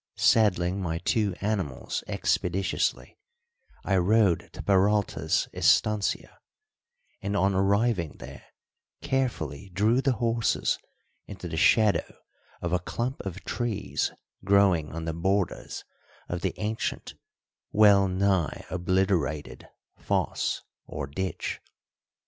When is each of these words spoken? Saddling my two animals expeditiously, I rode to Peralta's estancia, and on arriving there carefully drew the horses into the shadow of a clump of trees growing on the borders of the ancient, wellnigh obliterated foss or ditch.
Saddling 0.15 0.81
my 0.81 0.97
two 0.97 1.35
animals 1.41 2.03
expeditiously, 2.07 3.19
I 3.85 3.97
rode 3.97 4.49
to 4.53 4.63
Peralta's 4.63 5.47
estancia, 5.53 6.39
and 7.21 7.37
on 7.37 7.53
arriving 7.53 8.13
there 8.17 8.43
carefully 9.03 9.69
drew 9.69 10.01
the 10.01 10.13
horses 10.13 10.79
into 11.27 11.47
the 11.47 11.55
shadow 11.55 12.15
of 12.63 12.73
a 12.73 12.79
clump 12.79 13.19
of 13.23 13.43
trees 13.43 14.11
growing 14.43 14.91
on 14.91 15.05
the 15.05 15.13
borders 15.13 15.83
of 16.27 16.41
the 16.41 16.55
ancient, 16.57 17.13
wellnigh 17.71 18.65
obliterated 18.71 19.67
foss 19.99 20.63
or 20.87 21.05
ditch. 21.05 21.59